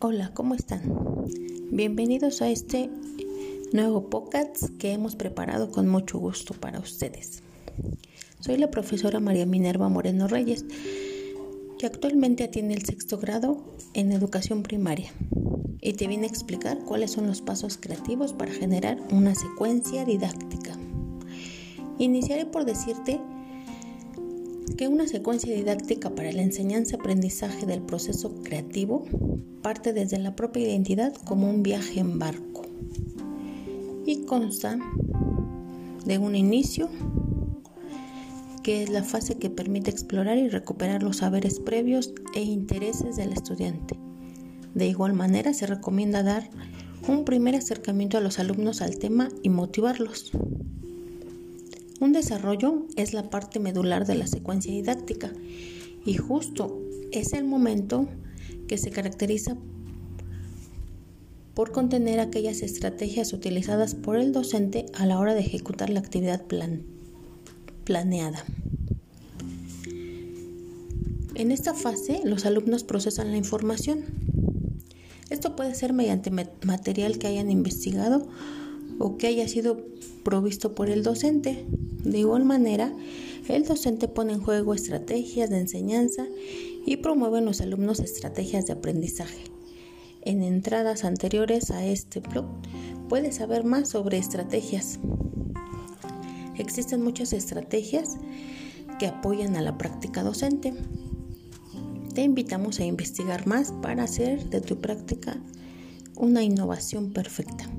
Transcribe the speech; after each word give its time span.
Hola, 0.00 0.30
¿cómo 0.32 0.54
están? 0.54 0.82
Bienvenidos 1.72 2.40
a 2.40 2.48
este 2.48 2.88
nuevo 3.72 4.08
podcast 4.08 4.68
que 4.78 4.92
hemos 4.92 5.16
preparado 5.16 5.72
con 5.72 5.88
mucho 5.88 6.20
gusto 6.20 6.54
para 6.54 6.78
ustedes. 6.78 7.42
Soy 8.38 8.58
la 8.58 8.70
profesora 8.70 9.18
María 9.18 9.44
Minerva 9.44 9.88
Moreno 9.88 10.28
Reyes, 10.28 10.64
que 11.80 11.86
actualmente 11.86 12.44
atiende 12.44 12.74
el 12.74 12.84
sexto 12.84 13.18
grado 13.18 13.64
en 13.92 14.12
educación 14.12 14.62
primaria 14.62 15.12
y 15.80 15.94
te 15.94 16.06
viene 16.06 16.26
a 16.26 16.30
explicar 16.30 16.78
cuáles 16.84 17.10
son 17.10 17.26
los 17.26 17.42
pasos 17.42 17.76
creativos 17.76 18.32
para 18.32 18.52
generar 18.52 19.00
una 19.10 19.34
secuencia 19.34 20.04
didáctica. 20.04 20.78
Iniciaré 21.98 22.46
por 22.46 22.64
decirte 22.64 23.20
que 24.76 24.88
una 24.88 25.06
secuencia 25.06 25.54
didáctica 25.54 26.10
para 26.10 26.32
la 26.32 26.42
enseñanza-aprendizaje 26.42 27.66
del 27.66 27.82
proceso 27.82 28.34
creativo 28.42 29.04
parte 29.62 29.92
desde 29.92 30.18
la 30.18 30.36
propia 30.36 30.64
identidad 30.64 31.14
como 31.24 31.50
un 31.50 31.62
viaje 31.62 32.00
en 32.00 32.18
barco 32.18 32.62
y 34.06 34.24
consta 34.24 34.78
de 36.04 36.18
un 36.18 36.34
inicio 36.34 36.88
que 38.62 38.82
es 38.82 38.90
la 38.90 39.02
fase 39.02 39.38
que 39.38 39.50
permite 39.50 39.90
explorar 39.90 40.38
y 40.38 40.48
recuperar 40.48 41.02
los 41.02 41.18
saberes 41.18 41.60
previos 41.60 42.12
e 42.34 42.42
intereses 42.42 43.16
del 43.16 43.32
estudiante. 43.32 43.98
De 44.74 44.86
igual 44.86 45.14
manera 45.14 45.54
se 45.54 45.66
recomienda 45.66 46.22
dar 46.22 46.50
un 47.06 47.24
primer 47.24 47.54
acercamiento 47.54 48.18
a 48.18 48.20
los 48.20 48.38
alumnos 48.38 48.82
al 48.82 48.98
tema 48.98 49.28
y 49.42 49.48
motivarlos. 49.48 50.32
Un 52.00 52.12
desarrollo 52.12 52.86
es 52.96 53.12
la 53.12 53.28
parte 53.28 53.58
medular 53.58 54.06
de 54.06 54.14
la 54.14 54.26
secuencia 54.26 54.72
didáctica 54.72 55.32
y 56.04 56.16
justo 56.16 56.80
es 57.10 57.32
el 57.32 57.44
momento 57.44 58.06
que 58.68 58.78
se 58.78 58.90
caracteriza 58.90 59.56
por 61.54 61.72
contener 61.72 62.20
aquellas 62.20 62.62
estrategias 62.62 63.32
utilizadas 63.32 63.96
por 63.96 64.16
el 64.16 64.30
docente 64.32 64.86
a 64.94 65.06
la 65.06 65.18
hora 65.18 65.34
de 65.34 65.40
ejecutar 65.40 65.90
la 65.90 65.98
actividad 65.98 66.44
planeada. 67.84 68.44
En 71.34 71.50
esta 71.50 71.74
fase, 71.74 72.20
los 72.24 72.46
alumnos 72.46 72.84
procesan 72.84 73.32
la 73.32 73.36
información. 73.38 74.04
Esto 75.30 75.56
puede 75.56 75.74
ser 75.74 75.92
mediante 75.92 76.30
material 76.30 77.18
que 77.18 77.26
hayan 77.26 77.50
investigado 77.50 78.28
o 78.98 79.16
que 79.16 79.26
haya 79.28 79.48
sido 79.48 79.84
provisto 80.22 80.74
por 80.74 80.90
el 80.90 81.02
docente. 81.02 81.64
De 82.04 82.18
igual 82.18 82.44
manera, 82.44 82.92
el 83.48 83.64
docente 83.64 84.08
pone 84.08 84.34
en 84.34 84.40
juego 84.40 84.74
estrategias 84.74 85.50
de 85.50 85.58
enseñanza 85.58 86.26
y 86.84 86.96
promueve 86.98 87.38
en 87.38 87.44
los 87.44 87.60
alumnos 87.60 88.00
estrategias 88.00 88.66
de 88.66 88.74
aprendizaje. 88.74 89.44
En 90.22 90.42
entradas 90.42 91.04
anteriores 91.04 91.70
a 91.70 91.84
este 91.84 92.20
blog 92.20 92.46
puedes 93.08 93.36
saber 93.36 93.64
más 93.64 93.88
sobre 93.88 94.18
estrategias. 94.18 94.98
Existen 96.58 97.02
muchas 97.02 97.32
estrategias 97.32 98.16
que 98.98 99.06
apoyan 99.06 99.56
a 99.56 99.62
la 99.62 99.78
práctica 99.78 100.22
docente. 100.22 100.74
Te 102.14 102.22
invitamos 102.22 102.80
a 102.80 102.84
investigar 102.84 103.46
más 103.46 103.72
para 103.80 104.02
hacer 104.02 104.50
de 104.50 104.60
tu 104.60 104.80
práctica 104.80 105.36
una 106.16 106.42
innovación 106.42 107.12
perfecta. 107.12 107.70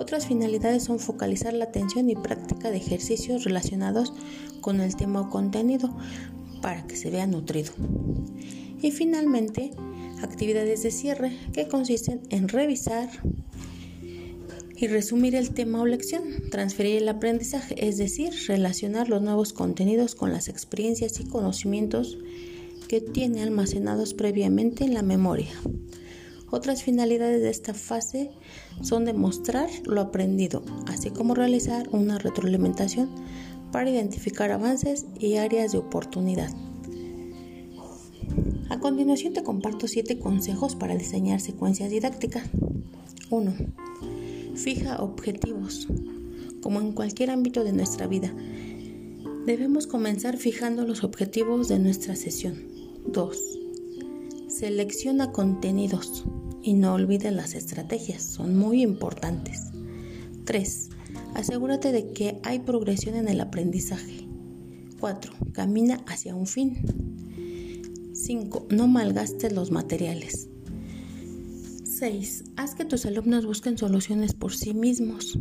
Otras 0.00 0.26
finalidades 0.26 0.84
son 0.84 0.98
focalizar 0.98 1.52
la 1.52 1.66
atención 1.66 2.08
y 2.08 2.16
práctica 2.16 2.70
de 2.70 2.78
ejercicios 2.78 3.44
relacionados 3.44 4.14
con 4.62 4.80
el 4.80 4.96
tema 4.96 5.20
o 5.20 5.28
contenido 5.28 5.94
para 6.62 6.86
que 6.86 6.96
se 6.96 7.10
vea 7.10 7.26
nutrido. 7.26 7.72
Y 8.80 8.92
finalmente, 8.92 9.72
actividades 10.22 10.84
de 10.84 10.90
cierre 10.90 11.36
que 11.52 11.68
consisten 11.68 12.22
en 12.30 12.48
revisar 12.48 13.10
y 14.74 14.86
resumir 14.86 15.34
el 15.34 15.50
tema 15.50 15.82
o 15.82 15.86
lección, 15.86 16.22
transferir 16.50 17.02
el 17.02 17.08
aprendizaje, 17.10 17.86
es 17.86 17.98
decir, 17.98 18.32
relacionar 18.48 19.10
los 19.10 19.20
nuevos 19.20 19.52
contenidos 19.52 20.14
con 20.14 20.32
las 20.32 20.48
experiencias 20.48 21.20
y 21.20 21.24
conocimientos 21.24 22.16
que 22.88 23.02
tiene 23.02 23.42
almacenados 23.42 24.14
previamente 24.14 24.82
en 24.82 24.94
la 24.94 25.02
memoria. 25.02 25.50
Otras 26.50 26.82
finalidades 26.82 27.42
de 27.42 27.50
esta 27.50 27.74
fase 27.74 28.30
son 28.82 29.04
demostrar 29.04 29.70
lo 29.84 30.00
aprendido, 30.00 30.62
así 30.86 31.10
como 31.10 31.34
realizar 31.34 31.88
una 31.92 32.18
retroalimentación 32.18 33.08
para 33.70 33.88
identificar 33.88 34.50
avances 34.50 35.06
y 35.18 35.36
áreas 35.36 35.72
de 35.72 35.78
oportunidad. 35.78 36.50
A 38.68 38.78
continuación 38.78 39.32
te 39.32 39.42
comparto 39.42 39.88
7 39.88 40.18
consejos 40.18 40.76
para 40.76 40.96
diseñar 40.96 41.40
secuencias 41.40 41.90
didácticas. 41.90 42.44
1. 43.30 43.54
Fija 44.54 45.02
objetivos. 45.02 45.88
Como 46.62 46.80
en 46.80 46.92
cualquier 46.92 47.30
ámbito 47.30 47.64
de 47.64 47.72
nuestra 47.72 48.06
vida, 48.06 48.32
debemos 49.46 49.86
comenzar 49.86 50.36
fijando 50.36 50.84
los 50.84 51.04
objetivos 51.04 51.68
de 51.68 51.78
nuestra 51.78 52.16
sesión. 52.16 52.62
2. 53.06 53.59
Selecciona 54.50 55.30
contenidos 55.30 56.24
y 56.60 56.74
no 56.74 56.94
olvides 56.94 57.32
las 57.32 57.54
estrategias, 57.54 58.24
son 58.24 58.56
muy 58.56 58.82
importantes. 58.82 59.60
3. 60.44 60.88
Asegúrate 61.34 61.92
de 61.92 62.12
que 62.12 62.40
hay 62.42 62.58
progresión 62.58 63.14
en 63.14 63.28
el 63.28 63.40
aprendizaje. 63.40 64.26
4. 64.98 65.32
Camina 65.52 66.02
hacia 66.08 66.34
un 66.34 66.48
fin. 66.48 66.78
5. 68.12 68.66
No 68.70 68.88
malgastes 68.88 69.52
los 69.52 69.70
materiales. 69.70 70.48
6. 71.84 72.44
Haz 72.56 72.74
que 72.74 72.84
tus 72.84 73.06
alumnos 73.06 73.46
busquen 73.46 73.78
soluciones 73.78 74.34
por 74.34 74.52
sí 74.52 74.74
mismos. 74.74 75.38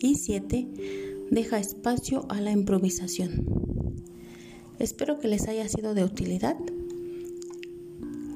Y 0.00 0.14
7. 0.14 1.26
Deja 1.30 1.58
espacio 1.58 2.24
a 2.30 2.40
la 2.40 2.50
improvisación. 2.50 3.44
Espero 4.78 5.20
que 5.20 5.28
les 5.28 5.48
haya 5.48 5.68
sido 5.68 5.92
de 5.92 6.04
utilidad 6.04 6.56